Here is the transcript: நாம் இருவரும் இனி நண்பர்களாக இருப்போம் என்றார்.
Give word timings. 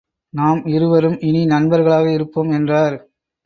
நாம் 0.33 0.65
இருவரும் 0.65 1.17
இனி 1.19 1.45
நண்பர்களாக 1.45 2.11
இருப்போம் 2.11 2.51
என்றார். 2.51 2.97